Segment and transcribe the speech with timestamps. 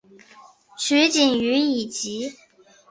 [0.79, 2.33] 取景于以及。